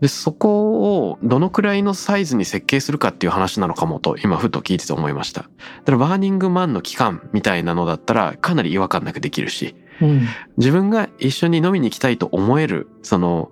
[0.00, 5.42] でそこをどのくらいのサイズに設計するかっていう話なのかもと今ふと聞いてて思いました。
[5.42, 10.26] だからバーニングマンの期間みたいなのだったらかなり違和感なくできるしうん。
[10.56, 13.50] 自分が一緒に飲みに行きたいと思えるその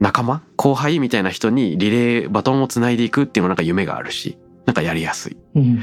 [0.00, 5.36] 仲間後輩みたいな人にリレーバトンをつないでいくっていうのなんか夢があるしなんかやりやすい。
[5.54, 5.82] うん。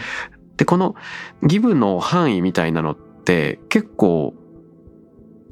[0.58, 0.96] でこの
[1.44, 4.34] ギブの範囲みたいなのって結構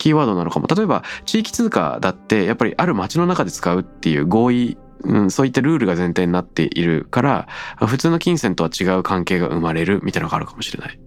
[0.02, 7.48] キーワードなのかも例えば地域通貨だってやっぱりある街の中で使うっていう合意うん、そういったルールが前提になっているから
[7.80, 11.00] 普通の金銭とは違う関係が生まれるみたいなのがあるかもしれない。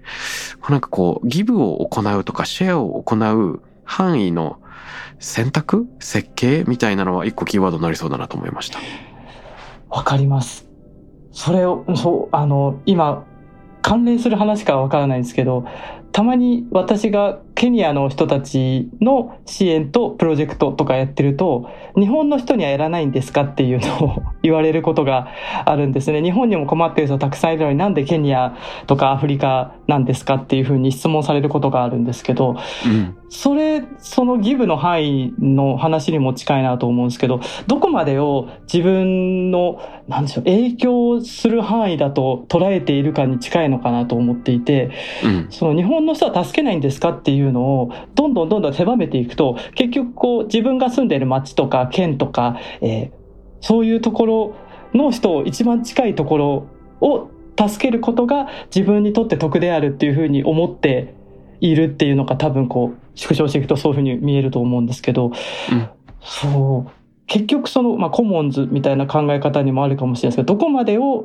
[0.68, 4.60] なんかこうギブを行うとかシェアを行う範囲の
[5.20, 8.80] 選択設計みたいなのは一個キーワードになりそうだなと思いました。
[9.90, 10.66] わかります。
[11.30, 13.24] それを、そう、あの、今、
[13.80, 15.66] 関連する話かはわからないんですけど、
[16.14, 25.32] たまに私がケニアの人たちの支援とプロジェクトとかやってると、日本の人にはやらないんですかっていうのを言われることが
[25.64, 26.22] あるんですね。
[26.22, 33.16] 日本にも困ってる人たくさんいるのになんでケニアとかアフリカなんですかっていうふうに質問されることがあるんですけど、うん。
[33.28, 44.90] それ、そのギブの範囲の話にも近いなと思うんですけど、どこまでを自分の、なんでしょう、影響する範囲だと捉えているかに近いのかなと思っていて、
[45.24, 45.46] うん。
[45.50, 53.24] その日本の人は助けないんですかっていうのを、どんどんどんどん狭めていくと、結局こう、自分が住んでいる町とか県とか、えー
[53.64, 54.54] そういうところ
[54.92, 56.66] の人を一番近いところ
[57.00, 61.14] を助けることが自分にとって得であるっていうふうに思って
[61.60, 65.32] いるっていうのが多分こう、縮小していくとそういうふうに見えると思うんですけど、
[65.72, 65.88] うん
[66.20, 66.90] そう。
[67.26, 71.24] 結局その、まあ、コモンズみたいな考え方にもあるかもしれないですけど、どこまでを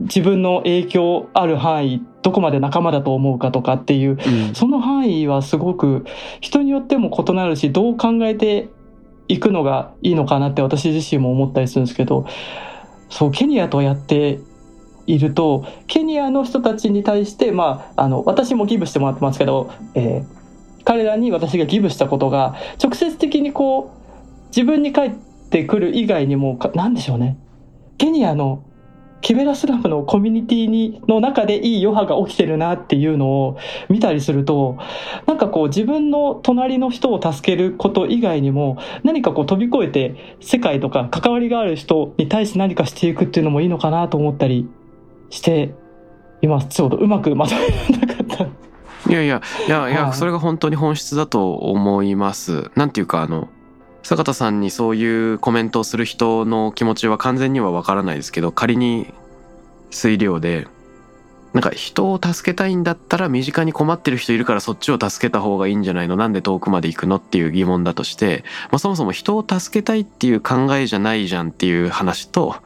[0.00, 4.54] 自分の影響ある範囲、どこまで仲間だと思うかとかっていう、うん。
[4.54, 6.04] その範囲はすごく
[6.40, 8.68] 人によっても異なるし、どう考えて
[9.28, 12.26] いくのがいいのかなって私自身も思ったりするんですけど
[13.08, 14.40] そうケニアとやって
[15.06, 25.12] いるとケニアの人たちに対して、まあ、あの私もギブしてもらってますけど、えー、彼らに私がギブしたことが直接的にこう自分に返っ
[25.50, 27.38] てくる以外にも何でしょうね
[27.98, 28.64] ケニアの
[29.24, 33.58] キベラスラムのコミュニティにの中でいい余波が起きてるなっていうのを
[33.88, 34.76] 見たりすると
[35.26, 44.68] なんかこう自分の隣の人を助けること以外にも何かこう飛び越えて世界とか関わりがある人に対して何かしていくっていうのもいいのかなと思ったり
[45.30, 45.74] して
[46.42, 48.44] 今ちょうどうまくまとめなかった。
[49.10, 52.70] いやいやいやいや、それが本当に本質だと思います。
[52.74, 53.48] なんていうかあの
[54.04, 59.12] 坂田さんにそういうコメントをする人の気持ちは完全にはわからないですけど仮に
[59.90, 60.68] 推量で
[61.54, 66.16] なんか人を助けたいんだったら身近に困ってる人いるからそっちを助けた方がいいんじゃないの？
[66.16, 72.56] なんで遠くまで行くのっていう疑問だとして、まあ、そもそも人を助けたいっていう考えじゃないじゃんっていう話と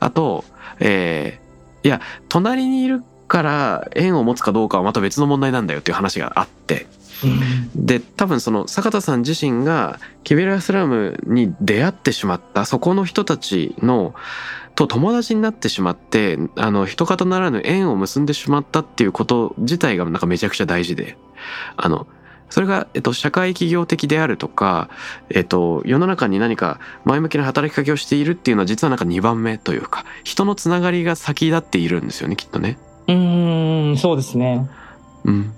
[0.00, 0.44] あと、
[0.80, 6.86] えー、いや隣にいるから縁を持つかどうかはまた別の問題なんだよっていう話があって。
[7.74, 14.14] で多分その坂田さん自身がキベラスラムに出会ってしまったそこの人たちの
[14.74, 21.16] と友達になってしまってあの人方ならぬ縁を結んでしまったっていうこと自体がなんかめちゃくちゃ大事で
[21.76, 22.06] あの
[22.52, 24.90] それが、えっと、社会企業的であるとか、
[25.30, 32.78] えっと、世の中に何か前向きな働きかけをしているっていうのは実はなんか2番目というか人のつながりが先立っているんですよねきっとね。
[33.08, 34.68] うんそうですね。
[35.24, 35.54] うん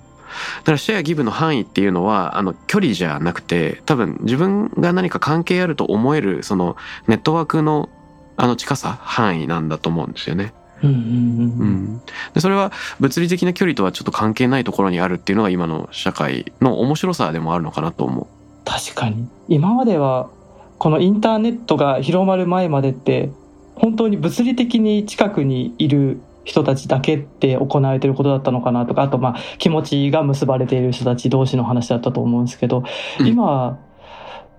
[0.59, 6.75] だからシェアギブの範囲っていうのはあの距離じゃなくて多分自分が何か関係あると思えるその
[7.07, 7.89] ネットワークの
[8.37, 10.53] あの近さ範囲なんだと思うんですよね。
[10.83, 12.01] うんうんうん、
[12.33, 18.27] でそれは物理的な距離とはちょっと関係ないところにあるっていうのが今の社会の面白さでもあるのかなと思う。
[18.65, 20.29] 確かに今までは
[20.77, 23.31] このインターネットが広まる前までって
[23.75, 32.83] 本当に物理的に近くにいる人たちだけって行われてることだったのかなとかあとまあ気持ちが結ばれている人たち同士の話だったと思うんですけど、
[33.19, 33.79] 今は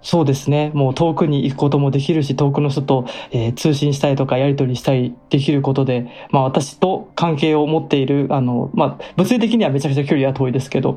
[0.07, 0.70] そうですね。
[0.72, 10.96] もう遠くに行くこともできるし遠くの人と、えー、通信したりとかやり取りしたりできることで、まあ、私と関係を持っているあの、まあ、物理的にはめちゃくちゃ距離は遠いですけど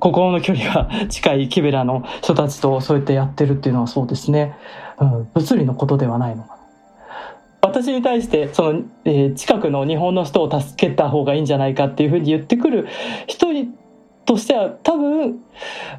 [0.00, 4.54] 心の距離が 近いキベラの人たちとそうやってやってるっていうのはそうですね、
[5.00, 6.53] うん、物理のことではないのか
[7.64, 12.86] 私に対してその、えー、近くの日本の人を助けた方がいいんじゃないかっていうふうに言ってくる
[13.26, 13.70] 人に
[14.26, 15.42] としては多分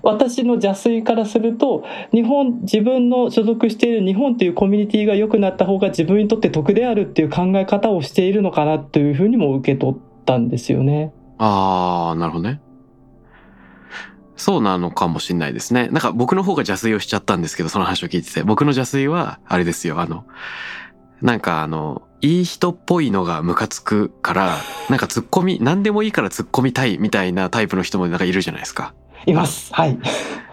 [0.01, 11.13] 私の邪推からすると日本自分の所属している日本っていうコミュニティが良くなった方が自分にとって得であるっていう考え方をしているのかなというふうにも受け取ったんですよね。
[11.37, 12.61] ああなるほどね。
[14.37, 15.87] そうなのかもしれないですね。
[15.87, 20.25] なんか僕の方が邪推をしちゃったんですけどその話を聞いてて僕の邪推はあれですよあの
[21.21, 24.57] なんかあの、いい人っぽいのがムカつくから、
[24.89, 28.93] なんか突っ込み、何でもいいから突っ込みたいみたいなタイプの人もなんかいるじゃないですか。
[29.25, 29.73] います。
[29.73, 29.97] はい。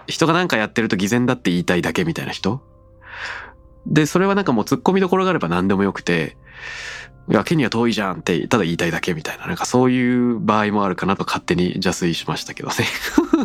[0.06, 2.60] 人がなんかやってると偽善だって言いたいだけみたいな人
[3.86, 6.36] で、それはなんかもう突っ込みどころがあれば何でもよくて、
[7.30, 12.74] いや、ケニア遠いじゃんってただ言いたいだけみたいな、なんかそういう場合もあるかなと勝手に邪推しましたけどね。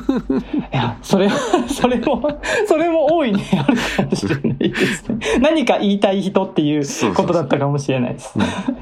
[0.73, 1.29] いや、それ、
[1.67, 5.39] それも、それも大いにあるかもしれないですね。
[5.39, 8.31] 何か言いたい人っていうことだったかもしれないです。
[8.33, 8.75] そうそうそう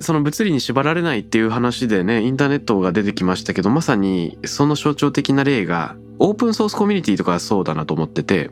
[0.00, 8.50] その物理に縛られないっていう話でね、インターネットが出てきましたけど、まさにその象徴的な例が、オープンソースコミュニティとかそうだなと思ってて、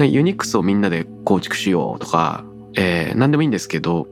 [0.00, 2.44] ユニックスをみんなで構築しようとか、
[2.76, 4.08] えー、何でもいいんですけど、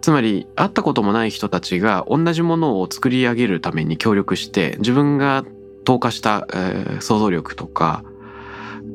[0.00, 5.44] つまり会ったこともない人たちが同じものを作り上げるために協力して自分が
[5.84, 8.02] 投下した、えー、想像力とか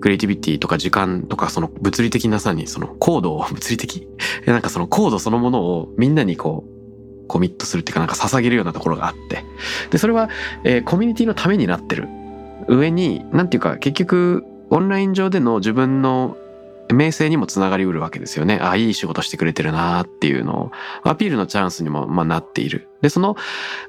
[0.01, 4.07] クリエイティビティとか時間とかその物理的なさにそのコードを物理的？
[4.45, 6.74] なんかそのコードそのものをみんなにこう
[7.27, 9.43] コミットするっていうかなんか捧げるようなところがあって。
[9.89, 10.29] で、それは、
[10.63, 12.07] えー、コミュニティのためになってる。
[12.67, 16.37] 上に、なんていうか結局、オンライン上での自分の
[16.93, 18.59] 名声にもつながりうるわけですよね。
[18.61, 20.71] ああ、いい仕事してくれてるなっていうのを、
[21.03, 22.87] アピールのチャンスにも、まあ、なっている。
[23.01, 23.35] で、その、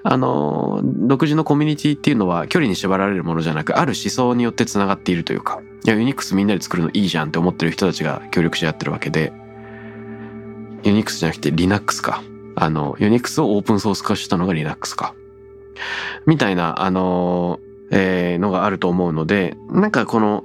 [0.03, 9.33] あの、独自のコミュニティっていうのは距離に縛られるものじゃなく、ある思想によってつながっているというか、いや、ユニックスみんなで作るのいいじゃんって思ってる人たちが協力し合ってるわけで、
[10.83, 12.23] ユニックスじゃなくてリナックスか。
[12.57, 15.15] あの、ユニックスをオープンソース化したのが Linux か。
[16.27, 20.43] みたいな、あの、えー、のがあると思うので、なんかこの、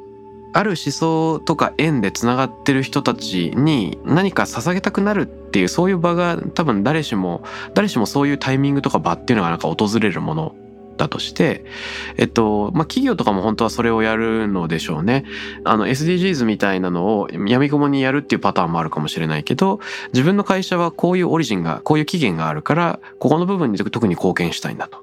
[0.54, 7.42] ある思想とか縁でつながってる人たちに何か捧げたくなるっていうそういう場が多分誰しも
[7.74, 10.56] 誰しもそういうタイミングとか場っていうのがなんか訪れるもの
[11.02, 11.66] ったとして、
[12.18, 15.26] えっと、まあ、企業とかも本当はそれをやるのでしょうね。
[15.64, 19.80] あの、SDGs みたいなのを闇雲にやるっていうパターンもあるかもしれないけど、
[20.14, 25.00] 自分の会社はこういうオリジンが、こういう期限があるから、ここの部分に特に貢献したいんだと。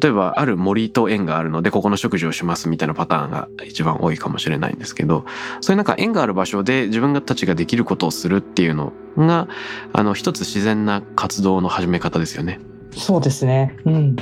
[0.00, 5.26] 例えば、ある森と縁があるので、ここの食事をしますみたいなパターンが一番多いかもしれないんですけど、
[5.60, 9.48] そういうなんか縁がある場所で自分たちができることをするっていうのが、
[9.92, 12.58] あの、一つ自然な活動の始め方ですよね。
[12.96, 13.76] そうですね。
[13.84, 14.16] うん。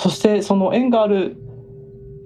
[0.00, 1.36] そして、その縁がある、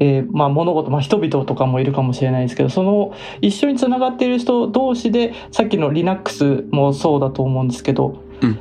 [0.01, 8.59] えーまあ物事、まあ人々とかもいるかもしれないですけど、その一緒につながっている人同士で、さっきの Linux もそうだと思うんですけど、うん。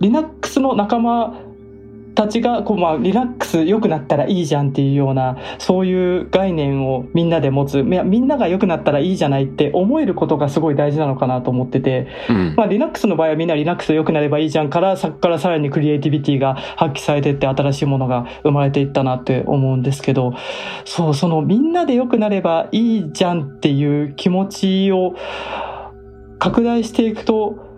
[0.00, 1.49] Linux の仲間
[2.20, 7.80] たちが、こう、まあ、リラックス良くなったらいいじゃんっていうような、そういう概念をみんなで持つ。
[7.80, 12.54] いや、みんなが良くなったらいいじゃないって思えることがすごい大事なのかなと思ってて、うん。
[12.56, 20.34] まあ、Linux の場合はみんな Linux で良くなればいいじゃんから、そこからさらにクリエイティビティが発揮されていって新しいものが生まれていったなって思うんですけど、
[20.84, 25.14] そう、そのみんなで良くなればいいじゃんっていう気持ちを
[26.38, 27.69] 拡大していくと、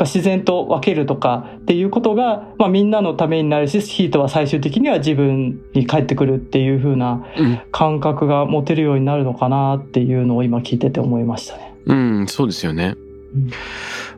[0.00, 7.60] か自然と分けるとかっていうことが、まあみんなのためになるし、ヒートは最終的には自分に返ってくるっていう風なうん。
[7.70, 11.74] 感覚が持てるようになるのかなっていうのを今聞いてて思いましたね。
[11.86, 12.94] うん、そうですよね
[13.34, 13.50] うん。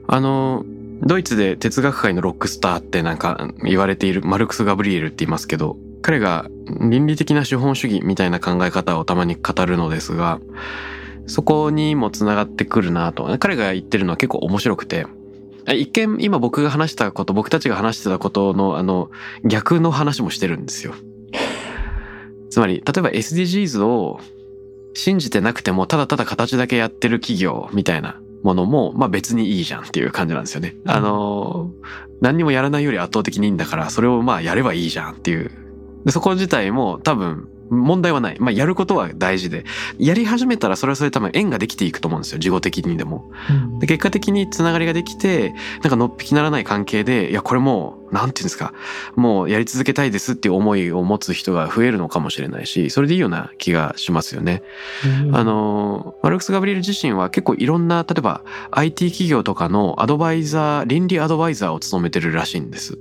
[0.06, 0.64] あの、
[1.02, 6.46] ドイツで哲学界のロックスターってなんか言われているマルクス・ガブリエルって言いますけど、彼が
[6.80, 10.40] 倫理的な資本主義みたいな考え方をたまに語るのですが、
[11.26, 13.36] そこにもつながってくるなと。
[13.38, 15.06] 彼が言ってるのは結構面白くて、
[15.68, 19.10] 一見今僕が話したこと、僕たちが話してたことのあの
[19.44, 20.94] 逆の話もしてるんですよ。
[22.50, 24.20] つまり、例えば SDGs を
[24.94, 30.76] 信じてなくてもただただ形だけやってる企業みたいなものも、まあ別にいいじゃんっていう感じなんですよね。
[30.86, 31.70] あの、
[32.20, 35.50] 何にもやらないより圧倒的にいいんだから、それをまあやればいいじゃんっていう。
[36.04, 38.36] でそこ自体も多分問題はない。
[38.38, 39.64] まあやることは大事で、
[39.98, 42.38] やり始めたらそれはそれで多分縁ができていくと思うんですよ。
[42.38, 43.30] 事後的にでも。
[43.50, 48.72] うんで結果的につながりができて、なんかのっぴきならない関係で、いや、これもう、なんていうんですか、
[49.16, 54.62] もうやり続けたいですっていう思いを持つ人が増えるのかもしれないし、それでいいような気がしますよね。
[55.32, 62.98] あの、マルクス・ガブリエル自身は結構いろんな、例えば IT 企業とかのアドバイザー、倫理アドバイザーを務めてるらしいんです。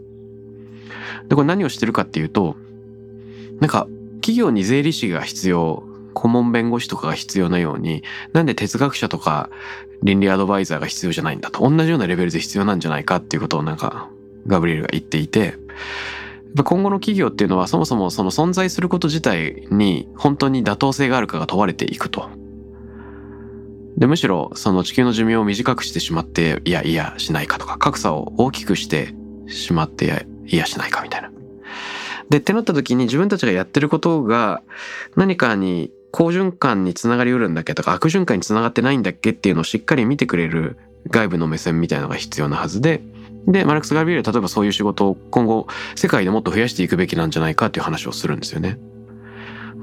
[1.28, 2.56] で、これ何をしてるかっていうと、
[3.60, 3.88] なんか
[4.22, 8.04] 企業に税理士が必要、顧問弁護士とかが必要なように、
[8.34, 9.50] なんで哲学者とか
[10.04, 11.68] 倫理アドバイザーが必要じゃないんだと。
[11.70, 14.10] 同じようなレベルで必要なんじゃないかっていうことをなんか、
[14.48, 15.56] ガブリエルが言っていて、
[16.64, 22.30] 今後の企業っていうのはそもそもその存在すること自体に本当に妥当性があるかが問われていくと。
[23.98, 29.14] で、むしろその地球の寿命を短くしてしまって、いやいやしないかとか、格差を大きくして
[29.48, 31.32] しまっていやいやしないかみたいな。
[32.32, 34.62] で、ってなった時に自分たちがやってることが
[35.18, 40.78] 何かに好循環につながりうるんだっけとか悪循環につながってないんだっけっていうのをしっかり見てくれる
[41.10, 43.02] 外部の目線みたいなのが必要なはずで、
[43.48, 48.80] で、マルクス・ガビエルは例えばそういう仕事を今後世界でもっと増やしていくべきなんじゃないかっていう話をするんですよね。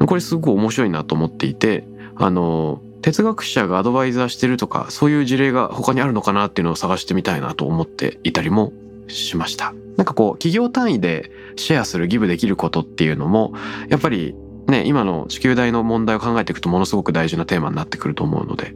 [0.06, 1.84] これすごく面白いなと思っていて、
[2.16, 8.72] あの、哲学者がアドバイザーしてるとか、そういう事例が他にあるのかなっていうのを探してみたいなと思っていたりも
[9.08, 9.74] しました。
[9.96, 13.52] なんかこう、企業単位でシェアする、ギブできることっていうのも、
[13.88, 14.34] やっぱり
[14.68, 18.74] ね、今の地球代の問題を考えていくとものすごく大事なテーマになってくると思うので。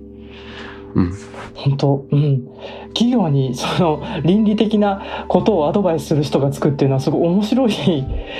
[0.95, 1.13] うん。
[1.55, 2.47] 本当、うん。
[2.89, 7.73] 企業にその倫理的なことをアドバイスする人がつくっていうのはすごい面白い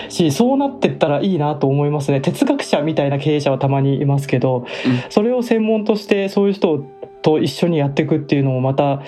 [0.09, 2.21] し、そうなってったらいいなと思いますね。
[2.21, 6.85] 哲学者みたいな経営者はたまにいますけど、うんそれを専門としてそういう人
[7.23, 9.03] と一緒にやっていくっていうのもまた、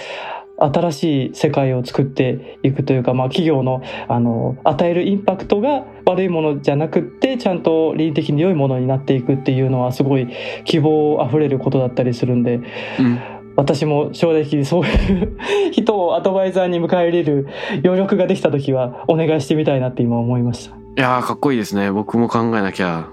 [0.57, 10.29] 新しい世界を作っていくというか、まあ、企業のあの与えるインパクトが悪いものじゃなくってちゃんと倫理的に良いものになっていくっていうのはすごい
[10.65, 12.61] 希望あふれることだったりするんで
[12.99, 13.21] うん。
[13.57, 15.37] 私も正直そういう
[15.73, 17.49] 人をアドバイザーに迎え入れる
[17.85, 20.77] 余力ができた時はお願いしてみたいなって今思いました。
[20.77, 21.91] いや、かっこいいですね。
[21.93, 23.09] 僕も考えなきゃ。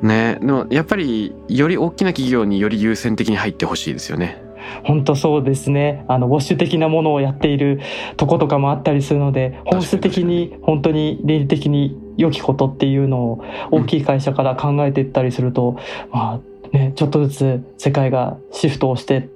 [0.00, 4.47] ねでもやっぱりより大きな企業により優先的に入ってほしいですよね。
[4.84, 6.04] 本当そうですね。
[6.08, 7.80] あの、ウォッシュ的なものをやっている
[8.16, 15.76] とことかもあったりするので、本質的に本当に倫理的に良きことっていうのを大きい会社から考えていったりすると、
[16.10, 19.28] まあね、ちょっとずつ世界がシフトをして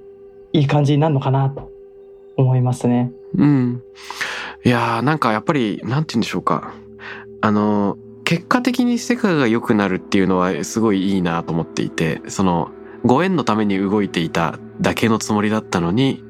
[0.53, 1.71] いい感じになるのかなと
[2.37, 3.13] 思いますね。
[3.37, 3.83] うん。
[4.65, 6.75] いやー、なんかやっぱり、なんて言うんでしょうか。
[7.41, 12.71] あの、結果的に世界が良くなるっていうのはすごいいいなと思っていて、その、
[13.05, 16.23] ご縁のために動いていただけのつもりだったのに、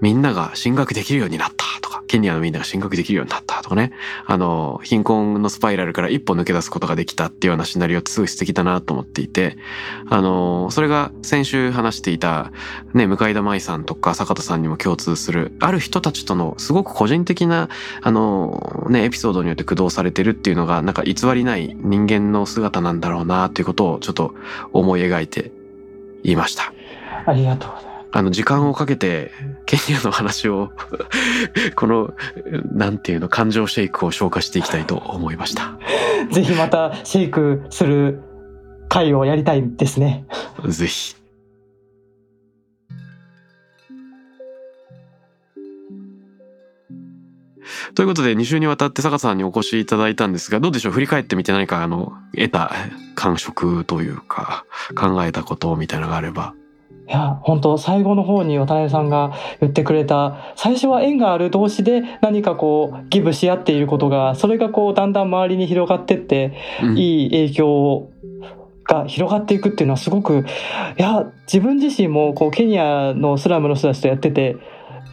[0.00, 3.92] みんなが進学できるようになったとか、ケニアのみんなが進学できるようになったとかね、
[4.26, 9.56] あの、貧困のスパイラルから一歩抜け出すことができたっていうようなシナリオってすごい素敵だなと思っていて、
[10.08, 12.50] あの、それが先週話していた、
[12.94, 17.68] ね、向田舞さんとか坂田さんにも共通する、ある人たちとのすごく個人的な、
[18.00, 24.34] あの、ね、エピソードによって駆動されてるっていうのが、なんか偽りない人間の姿なんだろうなということをちょっと
[24.72, 25.52] 思い描いて
[26.24, 26.72] いました。
[27.26, 27.92] ありがとうございます。
[28.14, 29.30] あの、時間をかけて、
[29.64, 30.70] ケニアの話を
[31.76, 32.12] この、
[32.72, 35.78] なんていうの、感情シェイクを消化していきたいと思いました。
[36.30, 38.20] ぜひまたシェイクする
[38.88, 40.26] 会をやりたいですね。
[40.68, 41.16] ぜひ。
[47.94, 50.92] ということで、2週にわたって坂さんにお越しいただいたんですが、どうでしょう？
[50.92, 52.72] 振り返ってみて何か、あの、得た
[53.14, 54.64] 感触というか、
[54.94, 56.54] 考えたことみたいなのがあれば。
[57.08, 66.98] いや、本当最後の方に渡辺さんが言ってくれた、最初は縁がある同士で何かこう、ギブし合っていることが、それがこう、だんだん周りに広がってって、うん。
[66.98, 68.08] いい影響
[68.84, 70.44] が広がっていくっていうのはすごく、
[70.98, 74.56] いや、自分自身もこう、ケニアのスラムの人たちとやってて、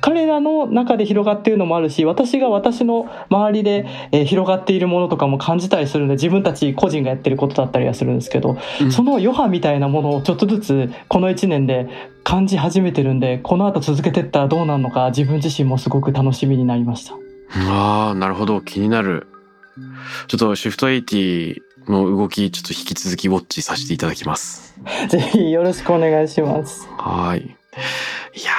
[0.02, 11.90] 彼らの中で広がっているのもあるし、私が私の周りで、えー広がっているものとかも感じたりするんで、自分たち個人がやってることだったりはするんですけど、うんその余波みたいなものをちょっとずつこの1年で
[12.24, 17.16] 感じ始めてるんで、この後続けてったらどうなるのか自分自身もすごく楽しみになりました。
[17.72, 18.62] ああ、なるほど。
[18.62, 19.28] 気になる。
[20.28, 24.76] ちょっとシフト80の動き、ちょっと引き続きウォッチさせていただきます。
[25.10, 26.88] ぜひよろしくお願いします。
[26.98, 27.40] はい。
[27.40, 27.42] い
[28.44, 28.52] や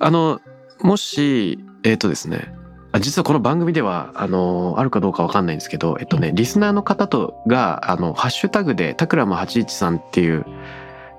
[0.00, 0.40] ーあの、
[0.80, 2.52] もし、えっ、とですね、
[2.92, 10.46] あ実はこの番組では、あの、あるかどうかわかんないんですけど、えっとね、リスナーの方とが、あの、ハッシュタグで、タクラム813っていう、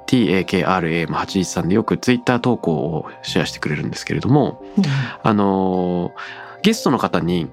[0.08, 4.64] TAKRAM813 でよくツイッター投稿をシェアしてくれるんですけれども、
[5.22, 7.48] あのーゲストの方に、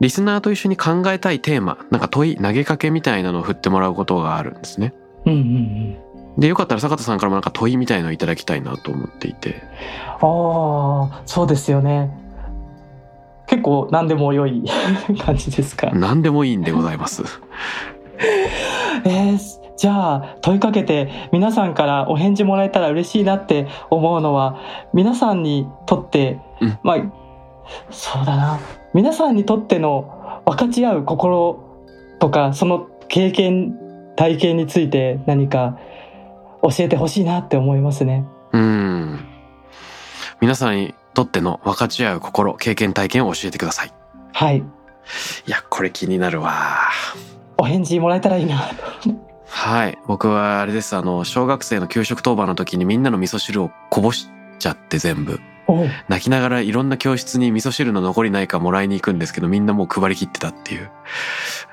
[0.00, 4.94] リスナーと一緒に考えたいテーマ、なんか問い、投げかけみたいなのを振ってもらうことがあるんですね。
[5.24, 5.98] うんうんうん。
[6.38, 9.62] で、よかったら坂田さんからもなんか問いみたいのをいただきたいなと思っていて。
[10.20, 12.10] ああ、そうですよね。
[13.46, 14.62] 結構何でも良い
[15.24, 15.90] 感じですか？
[15.94, 17.22] 何でもいいんでございます。
[19.04, 24.56] えーじゃあ問いかけて皆さんからお返事もらえたら嬉しいなって思うのは
[24.94, 26.96] 皆さんにとって、うんまあ
[27.90, 28.58] そうだな
[28.94, 31.58] 皆さんにとっての分かち合う心
[32.20, 33.76] とかその経験
[34.16, 35.76] 体験について何か
[36.70, 38.24] 教えてほしいなって思いますね。
[38.52, 39.20] うん。
[40.40, 43.92] 皆さんにとっての分かち合う心、経験体験を教えてください。
[44.32, 44.62] はい
[45.46, 46.90] いや、これ気になるわ。
[47.58, 48.70] お返事もらえたらいいな。
[49.48, 49.98] はい。
[50.06, 50.96] 僕はあれです。
[50.96, 55.40] あの、小学生の給食当番の時にみんなの味噌汁をこぼしちゃって全部。
[56.08, 60.90] 泣きながらいろんな教室に味噌汁の残りないかもらいに行くんですけど、みんなもう配り切ってたっていう。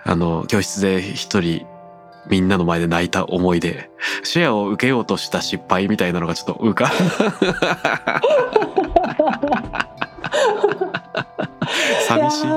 [0.06, 1.66] あの、教室で一人、
[2.28, 3.90] みんなの前で泣いた思い出。
[4.24, 6.92] シェアを受けようとした失敗みたいなのがちょっと浮か。
[12.08, 12.48] 寂しい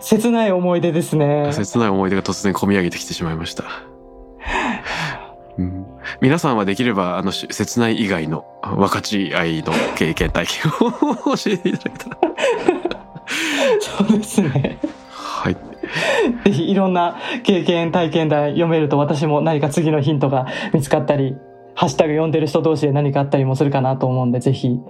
[0.00, 1.50] 切ない思い出ですね。
[1.52, 3.64] 切ない思い出が突然込み上げてきてしまいました。
[5.58, 5.86] うん、
[6.20, 10.92] 皆さんはできればあのし切ない以外の分かち合いの経験体験を
[11.36, 12.18] 教えていただけたら。
[13.80, 14.78] そうですね。
[16.48, 21.36] ぜひいろんな経験体験談読めると私も何か次のヒントが見つかったり、
[21.74, 24.80] ハッシュタグ読んでる人同士で何かあったりもするかなと思うんで、ぜひ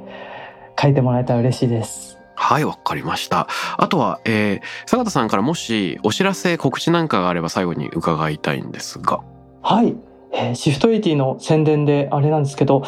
[0.80, 2.16] 書いてもらえたら嬉しいです。
[2.36, 3.48] はい、わかりました。
[3.76, 9.20] あとは、えー、坂田さんからもしお知らせ、告知なんかがあれば最後に伺いたいんですが。
[9.60, 9.96] はい。
[10.32, 12.84] えーシフト80の宣伝であれなんですけど、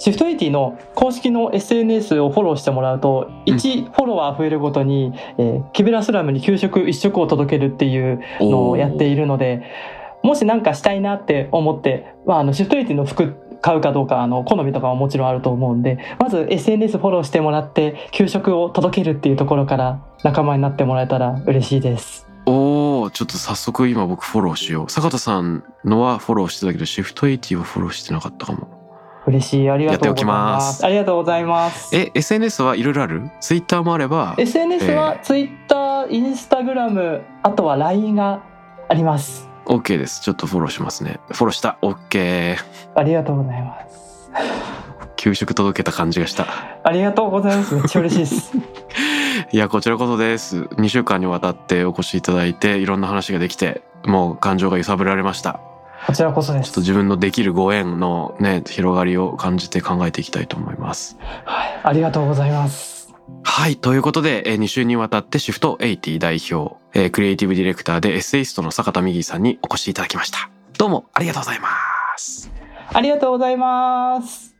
[0.00, 9.62] シフト80の公式の SNS をフォローしてもらうと、1フォロワー増えるごとに、えーキベラスラムに給食1食を届けるっていうのをやっているので、
[10.22, 22.26] もし何かしたいなって思って、まあ、あのシフト80の服買うかどうかあの好みとかももちろんあると思うんでまず SNS フォローしてもらって給食を届けるっていうところから仲間になってもらえたら嬉しいです。
[22.46, 24.90] おー、ちょっと早速今僕フォローしよう。
[24.90, 28.79] 坂田さんのはフォローしてたけど、シフト80はフォローしてなかったかも。
[29.26, 30.60] 嬉しいありがとうございま。
[30.60, 31.94] すすありがとうございます。
[31.94, 33.30] え、SNS はいろいろある？
[33.40, 34.34] ツイッターもあれば。
[34.38, 38.42] SNS は Twitter、Instagram、あとは LINE が
[38.88, 39.48] あります。
[39.66, 40.22] OK です。
[40.22, 41.20] ちょっとフォローしますね。
[41.28, 41.78] フォローした。
[41.82, 42.56] OK。
[42.94, 44.30] ありがとうございます。
[45.16, 46.46] 給食届けた感じがした。
[46.82, 47.74] ありがとうございます。
[47.74, 48.52] めっちゃ嬉しいです。
[49.52, 50.62] いや、こちらこそです。
[50.62, 55.60] 2週間にわたってお越しいただいて、いろんな話ができて、もう感情が揺さぶられました。
[56.06, 61.16] こちらこそですちょっと自分のできるご縁のね広がりを感じて考えていきたいと思います。
[61.44, 63.12] はいありがとうございます
[63.44, 63.76] はい。
[63.76, 70.50] ということで、え2週にわたってシフト80代表、えークリエイティブディレクターでエッセイストの坂田美希さんにお越しいただきました。
[70.76, 71.68] どうもありがとうございま
[72.16, 72.50] す。
[72.92, 74.56] ありがとうございます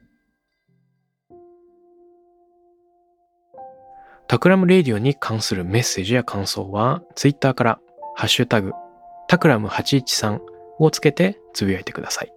[4.29, 7.81] タクラムレディオに関するメッセージや感想は、ツイッターから、
[8.15, 8.73] ハッシュタグ、
[9.27, 10.39] タクラム813
[10.81, 12.33] をつけてつぶやいてください。